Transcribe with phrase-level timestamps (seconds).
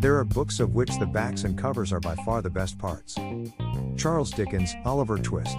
[0.00, 3.16] There are books of which the backs and covers are by far the best parts.
[3.98, 5.58] Charles Dickens, Oliver Twist.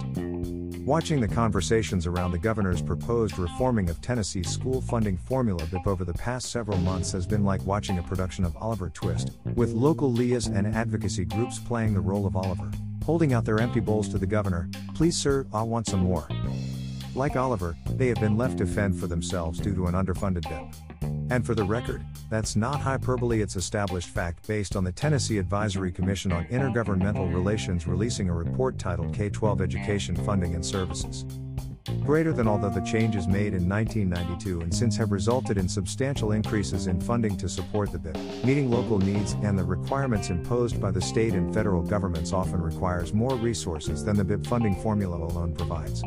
[0.84, 6.04] Watching the conversations around the governor's proposed reforming of Tennessee's school funding formula BEP over
[6.04, 10.12] the past several months has been like watching a production of Oliver Twist, with local
[10.12, 12.68] LEAs and advocacy groups playing the role of Oliver,
[13.04, 16.26] holding out their empty bowls to the governor, please sir, I want some more.
[17.14, 20.91] Like Oliver, they have been left to fend for themselves due to an underfunded BEP.
[21.32, 25.90] And for the record, that's not hyperbole, it's established fact based on the Tennessee Advisory
[25.90, 31.24] Commission on Intergovernmental Relations releasing a report titled K 12 Education Funding and Services.
[32.04, 36.86] Greater than although the changes made in 1992 and since have resulted in substantial increases
[36.86, 41.00] in funding to support the BEP, meeting local needs and the requirements imposed by the
[41.00, 46.02] state and federal governments often requires more resources than the BEP funding formula alone provides.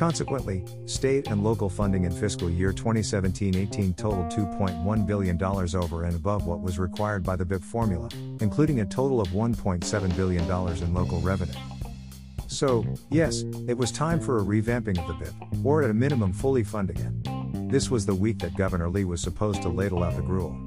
[0.00, 6.16] Consequently, state and local funding in fiscal year 2017 18 totaled $2.1 billion over and
[6.16, 8.08] above what was required by the BEP formula,
[8.40, 10.44] including a total of $1.7 billion
[10.82, 11.52] in local revenue.
[12.46, 16.32] So, yes, it was time for a revamping of the BEP, or at a minimum
[16.32, 17.70] fully funding it.
[17.70, 20.58] This was the week that Governor Lee was supposed to ladle out the gruel.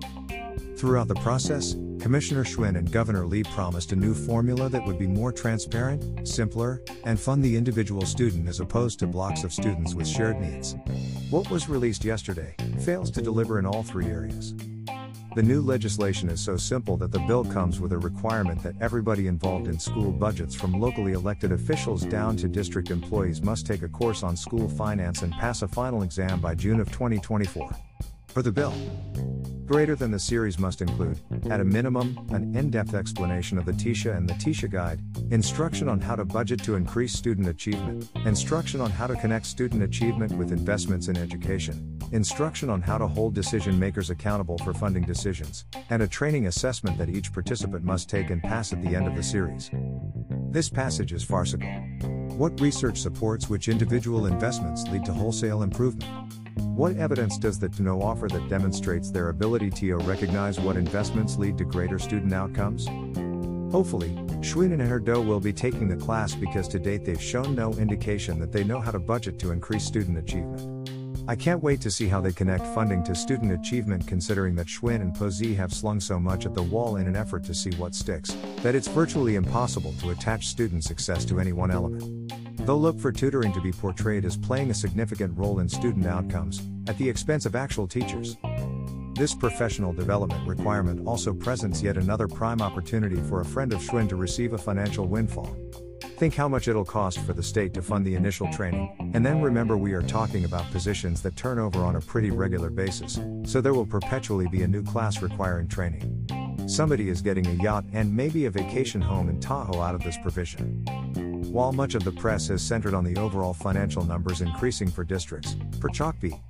[0.83, 5.07] Throughout the process, Commissioner Schwinn and Governor Lee promised a new formula that would be
[5.07, 10.05] more transparent, simpler, and fund the individual student as opposed to blocks of students with
[10.05, 10.75] shared needs.
[11.29, 14.55] What was released yesterday fails to deliver in all three areas.
[15.35, 19.27] The new legislation is so simple that the bill comes with a requirement that everybody
[19.27, 23.87] involved in school budgets from locally elected officials down to district employees must take a
[23.87, 27.73] course on school finance and pass a final exam by June of 2024.
[28.33, 28.73] For the bill,
[29.65, 33.71] Greater than the series must include, at a minimum, an in depth explanation of the
[33.71, 34.99] TISA and the TISA Guide,
[35.31, 39.81] instruction on how to budget to increase student achievement, instruction on how to connect student
[39.81, 45.03] achievement with investments in education, instruction on how to hold decision makers accountable for funding
[45.03, 49.07] decisions, and a training assessment that each participant must take and pass at the end
[49.07, 49.71] of the series.
[50.49, 51.69] This passage is farcical.
[52.37, 56.42] What research supports which individual investments lead to wholesale improvement?
[56.55, 61.57] What evidence does the TDOE offer that demonstrates their ability to recognize what investments lead
[61.57, 62.87] to greater student outcomes?
[63.71, 64.09] Hopefully,
[64.41, 68.39] Schwinn and Herdo will be taking the class because to date they've shown no indication
[68.39, 70.83] that they know how to budget to increase student achievement.
[71.27, 75.01] I can't wait to see how they connect funding to student achievement considering that Schwinn
[75.01, 77.95] and Posey have slung so much at the wall in an effort to see what
[77.95, 82.22] sticks, that it's virtually impossible to attach student success to any one element.
[82.59, 86.61] They'll look for tutoring to be portrayed as playing a significant role in student outcomes,
[86.87, 88.37] at the expense of actual teachers.
[89.15, 94.09] This professional development requirement also presents yet another prime opportunity for a friend of Schwinn
[94.09, 95.55] to receive a financial windfall.
[96.17, 99.41] Think how much it'll cost for the state to fund the initial training, and then
[99.41, 103.61] remember we are talking about positions that turn over on a pretty regular basis, so
[103.61, 106.27] there will perpetually be a new class requiring training.
[106.67, 110.17] Somebody is getting a yacht and maybe a vacation home in Tahoe out of this
[110.17, 111.32] provision.
[111.53, 115.55] While much of the press has centered on the overall financial numbers increasing for districts,
[115.79, 116.41] for Chalkbeat,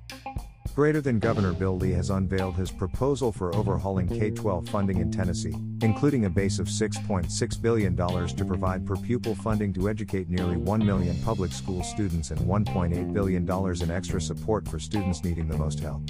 [0.74, 5.10] greater than Governor Bill Lee has unveiled his proposal for overhauling K 12 funding in
[5.10, 10.56] Tennessee, including a base of $6.6 billion to provide per pupil funding to educate nearly
[10.56, 15.58] 1 million public school students and $1.8 billion in extra support for students needing the
[15.58, 16.00] most help.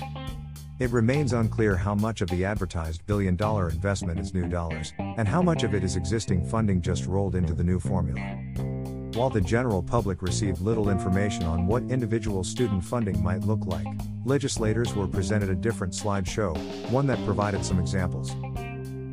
[0.78, 5.26] It remains unclear how much of the advertised billion dollar investment is new dollars, and
[5.26, 8.73] how much of it is existing funding just rolled into the new formula.
[9.14, 13.86] While the general public received little information on what individual student funding might look like,
[14.24, 16.56] legislators were presented a different slideshow,
[16.90, 18.30] one that provided some examples.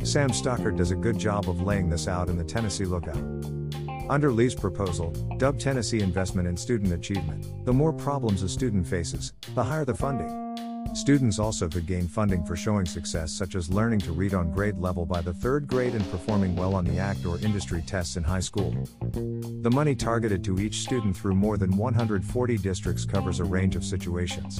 [0.03, 3.23] Sam Stockard does a good job of laying this out in the Tennessee Lookout.
[4.09, 9.33] Under Lee's proposal, dubbed Tennessee Investment in Student Achievement, the more problems a student faces,
[9.53, 10.41] the higher the funding.
[10.94, 14.78] Students also could gain funding for showing success, such as learning to read on grade
[14.78, 18.24] level by the third grade and performing well on the ACT or industry tests in
[18.24, 18.75] high school.
[19.13, 23.85] The money targeted to each student through more than 140 districts covers a range of
[23.85, 24.59] situations.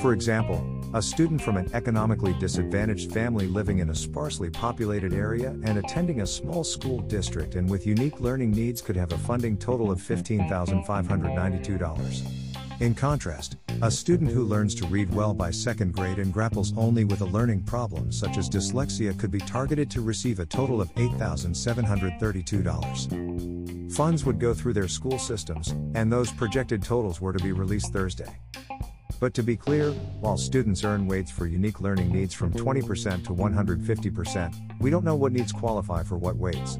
[0.00, 0.64] For example,
[0.94, 6.22] a student from an economically disadvantaged family living in a sparsely populated area and attending
[6.22, 10.00] a small school district and with unique learning needs could have a funding total of
[10.00, 12.43] $15,592.
[12.80, 17.04] In contrast, a student who learns to read well by second grade and grapples only
[17.04, 20.92] with a learning problem such as dyslexia could be targeted to receive a total of
[20.96, 23.92] $8,732.
[23.92, 27.92] Funds would go through their school systems, and those projected totals were to be released
[27.92, 28.36] Thursday.
[29.20, 33.30] But to be clear, while students earn weights for unique learning needs from 20% to
[33.30, 36.76] 150%, we don't know what needs qualify for what weights.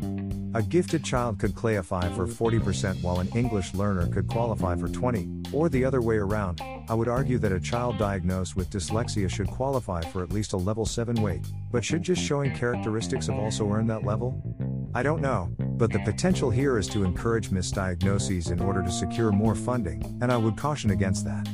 [0.55, 5.44] A gifted child could qualify for 40% while an English learner could qualify for 20
[5.55, 9.47] Or the other way around, I would argue that a child diagnosed with dyslexia should
[9.47, 13.71] qualify for at least a level 7 weight, but should just showing characteristics of also
[13.71, 14.43] earn that level?
[14.97, 19.31] I don't know, but the potential here is to encourage misdiagnoses in order to secure
[19.31, 21.49] more funding, and I would caution against that.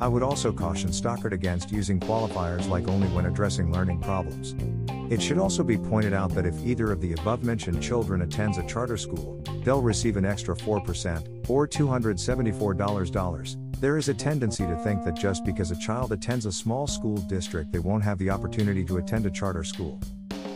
[0.00, 4.54] I would also caution Stockard against using qualifiers like only when addressing learning problems.
[5.08, 8.58] It should also be pointed out that if either of the above mentioned children attends
[8.58, 13.80] a charter school, they'll receive an extra 4%, or $274.
[13.80, 17.18] There is a tendency to think that just because a child attends a small school
[17.18, 20.00] district, they won't have the opportunity to attend a charter school.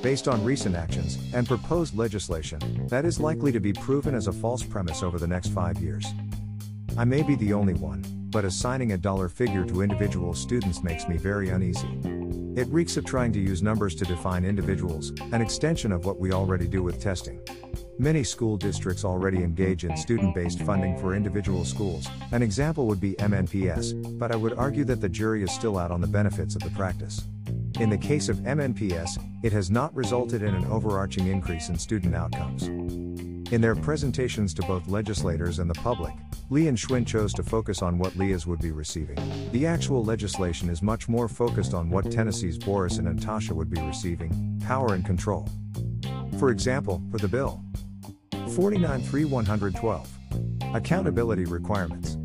[0.02, 4.32] Based on recent actions and proposed legislation, that is likely to be proven as a
[4.32, 6.06] false premise over the next five years.
[6.98, 11.06] I may be the only one, but assigning a dollar figure to individual students makes
[11.06, 12.19] me very uneasy.
[12.56, 16.32] It reeks of trying to use numbers to define individuals, an extension of what we
[16.32, 17.40] already do with testing.
[17.98, 23.00] Many school districts already engage in student based funding for individual schools, an example would
[23.00, 26.56] be MNPS, but I would argue that the jury is still out on the benefits
[26.56, 27.22] of the practice.
[27.78, 32.16] In the case of MNPS, it has not resulted in an overarching increase in student
[32.16, 32.64] outcomes.
[33.52, 36.14] In their presentations to both legislators and the public,
[36.52, 39.16] Lee and Schwinn chose to focus on what LEAs would be receiving.
[39.52, 43.80] The actual legislation is much more focused on what Tennessee's Boris and Natasha would be
[43.80, 45.48] receiving power and control.
[46.40, 47.62] For example, for the bill
[48.32, 50.08] 493112
[50.74, 52.16] Accountability Requirements.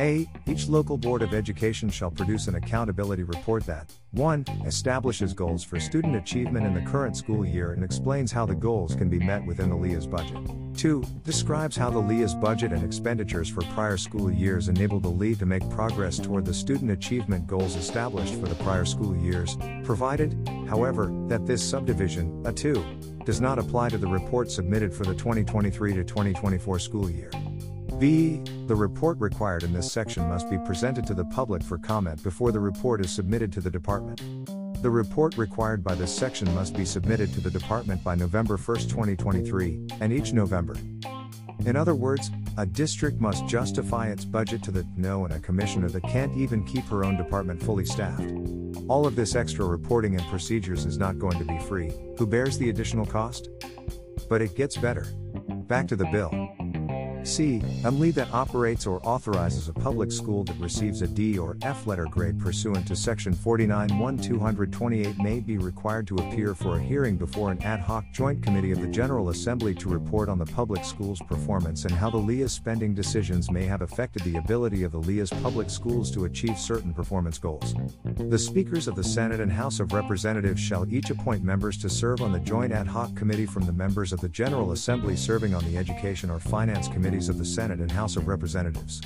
[0.00, 0.26] A.
[0.46, 4.46] Each local Board of Education shall produce an accountability report that 1.
[4.64, 8.94] Establishes goals for student achievement in the current school year and explains how the goals
[8.94, 10.38] can be met within the LEA's budget.
[10.74, 11.04] 2.
[11.22, 15.44] Describes how the LEA's budget and expenditures for prior school years enable the LEA to
[15.44, 20.34] make progress toward the student achievement goals established for the prior school years, provided,
[20.66, 22.82] however, that this subdivision, a 2,
[23.26, 27.30] does not apply to the report submitted for the 2023 to 2024 school year.
[27.98, 28.42] B.
[28.70, 32.52] The report required in this section must be presented to the public for comment before
[32.52, 34.20] the report is submitted to the department.
[34.80, 38.76] The report required by this section must be submitted to the department by November 1,
[38.82, 40.76] 2023, and each November.
[41.66, 45.88] In other words, a district must justify its budget to the no and a commissioner
[45.88, 48.30] that can't even keep her own department fully staffed.
[48.86, 51.90] All of this extra reporting and procedures is not going to be free.
[52.18, 53.48] Who bears the additional cost?
[54.28, 55.08] But it gets better.
[55.66, 56.30] Back to the bill.
[57.24, 57.60] C.
[57.82, 62.06] MLE that operates or authorizes a public school that receives a D or F letter
[62.10, 67.62] grade pursuant to Section 49.1.228 may be required to appear for a hearing before an
[67.62, 71.84] ad hoc joint committee of the General Assembly to report on the public school's performance
[71.84, 75.68] and how the LEA's spending decisions may have affected the ability of the LEA's public
[75.68, 77.74] schools to achieve certain performance goals.
[78.16, 82.22] The Speakers of the Senate and House of Representatives shall each appoint members to serve
[82.22, 85.64] on the joint ad hoc committee from the members of the General Assembly serving on
[85.64, 89.00] the Education or Finance Committee committees of the Senate and House of Representatives.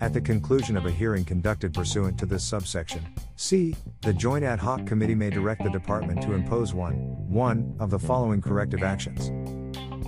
[0.00, 3.06] At the conclusion of a hearing conducted pursuant to this subsection,
[3.36, 6.94] C, the Joint Ad Hoc Committee may direct the Department to impose one,
[7.28, 9.28] one of the following corrective actions.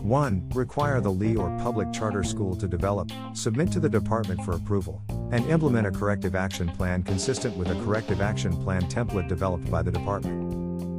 [0.00, 0.48] 1.
[0.54, 5.02] Require the LEA or public charter school to develop, submit to the Department for approval,
[5.30, 9.82] and implement a corrective action plan consistent with a corrective action plan template developed by
[9.82, 10.53] the Department.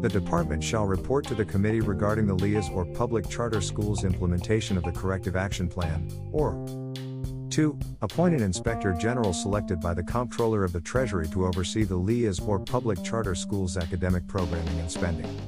[0.05, 4.77] The Department shall report to the Committee regarding the LEA's or public charter schools' implementation
[4.77, 6.53] of the corrective action plan, or
[7.49, 7.79] 2.
[8.03, 12.39] Appoint an Inspector General selected by the Comptroller of the Treasury to oversee the LEA's
[12.39, 15.41] or public charter schools' academic programming and spending.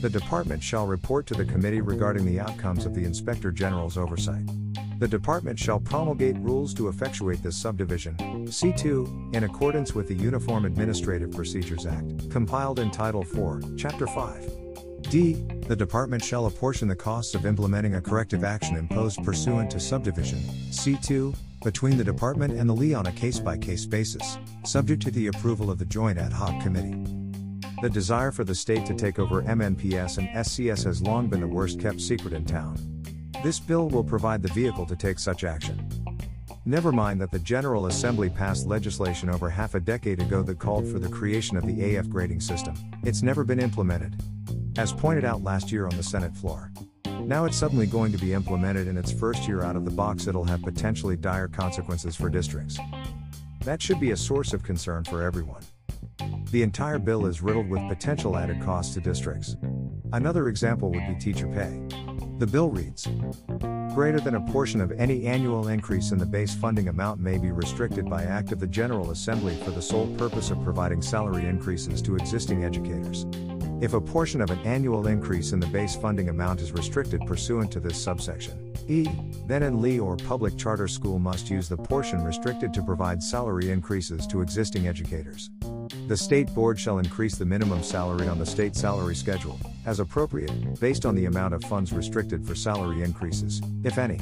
[0.00, 4.48] The Department shall report to the Committee regarding the outcomes of the Inspector General's oversight.
[4.98, 10.64] The Department shall promulgate rules to effectuate this subdivision, C2, in accordance with the Uniform
[10.64, 14.50] Administrative Procedures Act, compiled in Title IV, Chapter 5.
[15.10, 15.34] D.
[15.66, 20.38] The department shall apportion the costs of implementing a corrective action imposed pursuant to subdivision
[20.70, 25.10] C2 between the department and the LEA on a case by case basis, subject to
[25.10, 27.04] the approval of the Joint Ad Hoc Committee.
[27.82, 31.46] The desire for the state to take over MNPS and SCS has long been the
[31.46, 32.93] worst kept secret in town.
[33.44, 35.86] This bill will provide the vehicle to take such action.
[36.64, 40.90] Never mind that the General Assembly passed legislation over half a decade ago that called
[40.90, 42.74] for the creation of the AF grading system.
[43.02, 44.18] It's never been implemented.
[44.78, 46.72] As pointed out last year on the Senate floor.
[47.20, 50.26] Now it's suddenly going to be implemented in its first year out of the box,
[50.26, 52.78] it'll have potentially dire consequences for districts.
[53.66, 55.64] That should be a source of concern for everyone.
[56.50, 59.54] The entire bill is riddled with potential added costs to districts.
[60.14, 62.03] Another example would be teacher pay.
[62.38, 63.06] The bill reads
[63.94, 67.52] Greater than a portion of any annual increase in the base funding amount may be
[67.52, 72.02] restricted by Act of the General Assembly for the sole purpose of providing salary increases
[72.02, 73.24] to existing educators.
[73.80, 77.70] if a portion of an annual increase in the base funding amount is restricted pursuant
[77.70, 78.72] to this subsection.
[78.88, 79.06] E.
[79.46, 83.70] Then an LEA or public charter school must use the portion restricted to provide salary
[83.70, 85.50] increases to existing educators.
[86.08, 90.80] The state board shall increase the minimum salary on the state salary schedule, as appropriate,
[90.80, 94.20] based on the amount of funds restricted for salary increases, if any.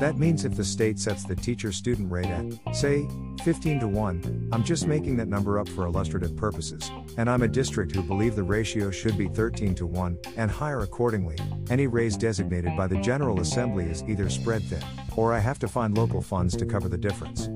[0.00, 3.06] That means if the state sets the teacher student rate at, say,
[3.44, 7.48] 15 to 1, I'm just making that number up for illustrative purposes, and I'm a
[7.48, 11.36] district who believe the ratio should be 13 to 1, and higher accordingly,
[11.70, 14.82] any raise designated by the General Assembly is either spread thin,
[15.16, 17.48] or I have to find local funds to cover the difference.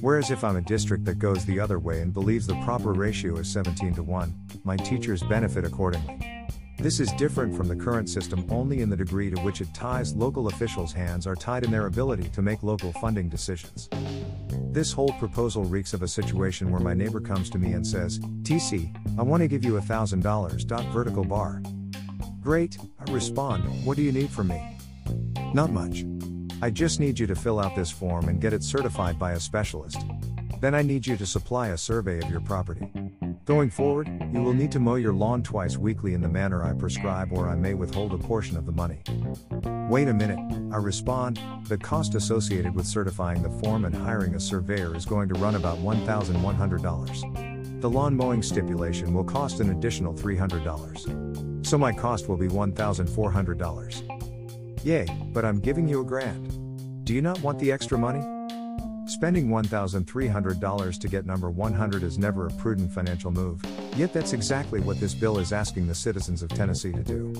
[0.00, 3.36] Whereas if I'm a district that goes the other way and believes the proper ratio
[3.36, 6.31] is 17 to 1, my teachers benefit accordingly.
[6.82, 10.16] This is different from the current system only in the degree to which it ties
[10.16, 13.88] local officials' hands are tied in their ability to make local funding decisions.
[14.72, 18.18] This whole proposal reeks of a situation where my neighbor comes to me and says,
[18.18, 20.64] TC, I want to give you a thousand dollars.
[20.64, 21.62] Vertical bar.
[22.40, 24.76] Great, I respond, what do you need from me?
[25.54, 26.04] Not much.
[26.62, 29.40] I just need you to fill out this form and get it certified by a
[29.40, 30.04] specialist.
[30.60, 32.90] Then I need you to supply a survey of your property.
[33.44, 36.74] Going forward, you will need to mow your lawn twice weekly in the manner I
[36.74, 39.00] prescribe, or I may withhold a portion of the money.
[39.90, 40.38] Wait a minute,
[40.72, 45.28] I respond, the cost associated with certifying the form and hiring a surveyor is going
[45.28, 47.80] to run about $1,100.
[47.80, 51.66] The lawn mowing stipulation will cost an additional $300.
[51.66, 54.84] So my cost will be $1,400.
[54.84, 57.04] Yay, but I'm giving you a grand.
[57.04, 58.20] Do you not want the extra money?
[59.12, 63.62] Spending $1,300 to get number 100 is never a prudent financial move,
[63.94, 67.30] yet that's exactly what this bill is asking the citizens of Tennessee to do.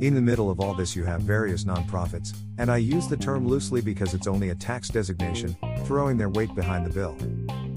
[0.00, 3.46] In the middle of all this, you have various nonprofits, and I use the term
[3.46, 7.14] loosely because it's only a tax designation, throwing their weight behind the bill.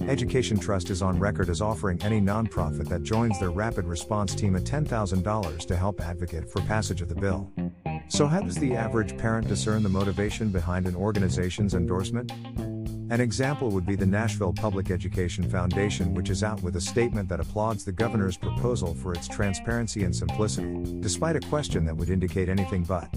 [0.10, 4.56] Education Trust is on record as offering any nonprofit that joins their rapid response team
[4.56, 7.52] a $10,000 to help advocate for passage of the bill.
[8.08, 12.32] So, how does the average parent discern the motivation behind an organization's endorsement?
[13.12, 17.28] An example would be the Nashville Public Education Foundation, which is out with a statement
[17.30, 22.12] that applauds the governor's proposal for its transparency and simplicity, despite a question that would
[22.12, 23.10] indicate anything but.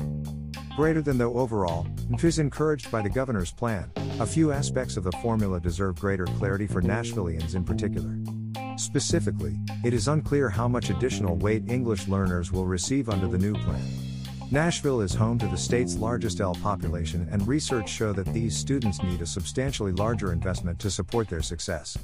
[0.77, 3.91] Greater than though overall, NF is encouraged by the governor's plan.
[4.19, 8.17] A few aspects of the formula deserve greater clarity for Nashvillians in particular.
[8.79, 13.53] Specifically, it is unclear how much additional weight English learners will receive under the new
[13.53, 14.02] plan.
[14.53, 19.03] Nashville is home to the state's largest L population, and research show that these students
[19.03, 21.97] need a substantially larger investment to support their success.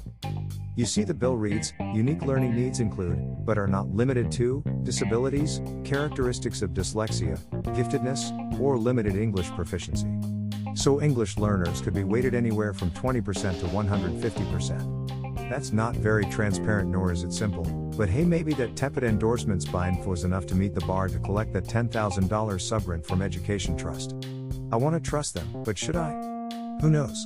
[0.75, 5.61] You see, the bill reads unique learning needs include, but are not limited to, disabilities,
[5.83, 10.09] characteristics of dyslexia, giftedness, or limited English proficiency.
[10.73, 14.98] So, English learners could be weighted anywhere from 20% to 150%.
[15.49, 17.63] That's not very transparent, nor is it simple.
[17.97, 21.53] But hey, maybe that tepid endorsements bind was enough to meet the bar to collect
[21.53, 24.13] that $10,000 subrent from Education Trust.
[24.71, 26.11] I want to trust them, but should I?
[26.81, 27.25] Who knows?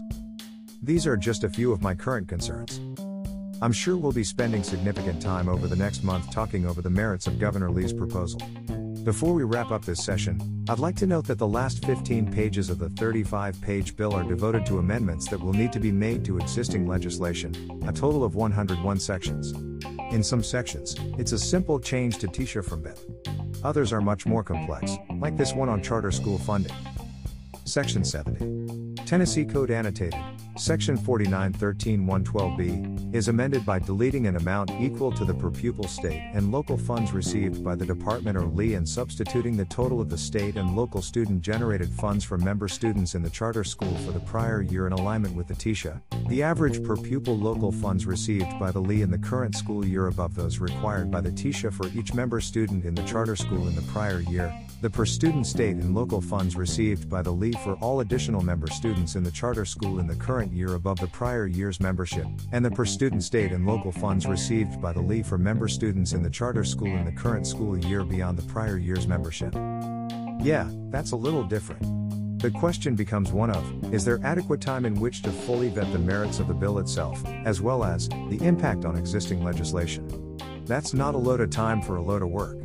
[0.82, 2.80] These are just a few of my current concerns.
[3.62, 7.28] I'm sure we'll be spending significant time over the next month talking over the merits
[7.28, 8.42] of Governor Lee's proposal.
[9.04, 12.70] Before we wrap up this session, I'd like to note that the last 15 pages
[12.70, 16.24] of the 35 page bill are devoted to amendments that will need to be made
[16.24, 17.54] to existing legislation,
[17.86, 19.52] a total of 101 sections.
[20.14, 22.98] In some sections, it's a simple change to TISA from BEP.
[23.66, 26.74] Others are much more complex, like this one on charter school funding.
[27.66, 28.83] Section 70.
[29.06, 30.20] Tennessee Code Annotated,
[30.58, 36.52] Section 4913-112b, is amended by deleting an amount equal to the per pupil state and
[36.52, 40.56] local funds received by the department or LEA and substituting the total of the state
[40.56, 44.88] and local student-generated funds for member students in the charter school for the prior year
[44.88, 46.02] in alignment with the TISA.
[46.30, 50.08] The average per pupil local funds received by the LEA in the current school year
[50.08, 53.76] above those required by the TISA for each member student in the charter school in
[53.76, 57.74] the prior year, the per student state and local funds received by the LEA for
[57.76, 61.46] all additional member students in the charter school in the current year above the prior
[61.46, 65.38] year's membership, and the per student state and local funds received by the LEA for
[65.38, 69.06] member students in the charter school in the current school year beyond the prior year's
[69.06, 69.54] membership.
[70.42, 71.82] Yeah, that's a little different.
[72.40, 76.00] The question becomes one of Is there adequate time in which to fully vet the
[76.00, 80.38] merits of the bill itself, as well as the impact on existing legislation?
[80.66, 82.58] That's not a load of time for a load of work.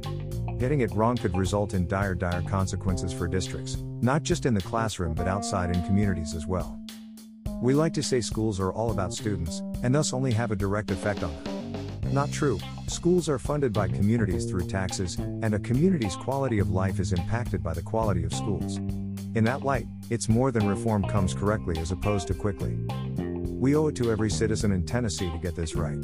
[0.59, 4.61] Getting it wrong could result in dire, dire consequences for districts, not just in the
[4.61, 6.81] classroom but outside in communities as well.
[7.63, 10.91] We like to say schools are all about students, and thus only have a direct
[10.91, 12.13] effect on them.
[12.13, 12.59] Not true.
[12.89, 17.63] Schools are funded by communities through taxes, and a community's quality of life is impacted
[17.63, 18.79] by the quality of schools.
[19.37, 22.77] In that light, it's more than reform comes correctly as opposed to quickly.
[23.47, 25.99] We owe it to every citizen in Tennessee to get this right.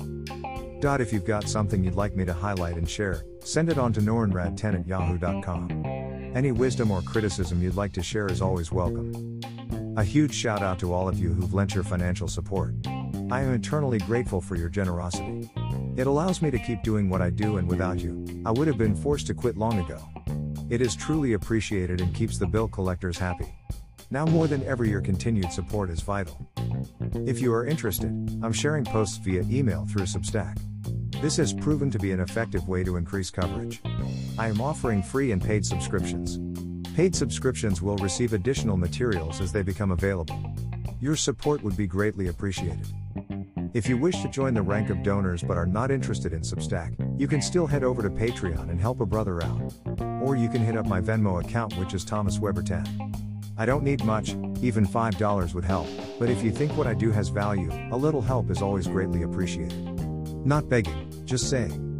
[0.85, 4.01] If you've got something you'd like me to highlight and share, send it on to
[4.01, 5.83] norenrad10 at yahoo.com.
[6.37, 9.41] Any wisdom or criticism you'd like to share is always welcome.
[9.97, 12.75] A huge shout out to all of you who've lent your financial support.
[13.31, 15.51] I am eternally grateful for your generosity.
[15.97, 18.79] It allows me to keep doing what I do, and without you, I would have
[18.79, 20.07] been forced to quit long ago.
[20.69, 23.55] It is truly appreciated and keeps the bill collectors happy.
[24.11, 26.47] Now more than ever, your continued support is vital.
[27.27, 28.11] If you are interested,
[28.43, 30.59] I'm sharing posts via email through Substack.
[31.25, 33.81] This has proven to be an effective way to increase coverage.
[34.39, 36.39] I am offering free and paid subscriptions.
[36.95, 40.39] Paid subscriptions will receive additional materials as they become available.
[41.01, 42.87] Your support would be greatly appreciated.
[43.73, 46.95] If you wish to join the rank of donors but are not interested in Substack,
[47.19, 49.73] you can still head over to Patreon and help a brother out.
[50.21, 53.15] Or you can hit up my Venmo account, which is Thomas Weber 10.
[53.57, 55.89] I don't need much, even $5 would help,
[56.19, 59.23] but if you think what I do has value, a little help is always greatly
[59.23, 59.95] appreciated.
[60.47, 61.94] Not begging, just saying.